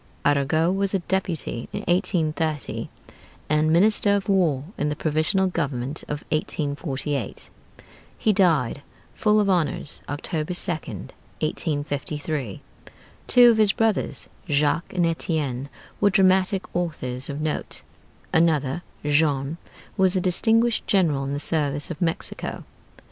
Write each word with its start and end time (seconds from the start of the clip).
Arago 0.25 0.71
was 0.71 0.95
a 0.95 0.99
Deputy 1.07 1.69
in 1.71 1.81
1830, 1.81 2.89
and 3.51 3.71
Minister 3.71 4.15
of 4.15 4.27
War 4.27 4.63
in 4.75 4.89
the 4.89 4.95
Provisional 4.95 5.45
Government 5.45 6.01
of 6.07 6.25
1848. 6.31 7.51
He 8.17 8.33
died 8.33 8.81
full 9.13 9.39
of 9.39 9.47
honors, 9.47 10.01
October 10.09 10.53
2d, 10.53 11.11
1853. 11.41 12.63
Two 13.27 13.51
of 13.51 13.57
his 13.57 13.73
brothers, 13.73 14.27
Jacques 14.49 14.91
and 14.91 15.05
Étienne, 15.05 15.67
were 15.99 16.09
dramatic 16.09 16.63
authors 16.75 17.29
of 17.29 17.39
note. 17.39 17.83
Another, 18.33 18.81
Jean, 19.05 19.57
was 19.97 20.15
a 20.15 20.19
distinguished 20.19 20.87
general 20.87 21.23
in 21.25 21.33
the 21.33 21.39
service 21.39 21.91
of 21.91 22.01
Mexico. 22.01 22.63